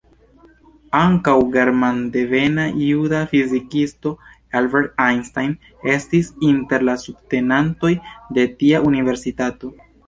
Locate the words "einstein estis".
5.07-6.33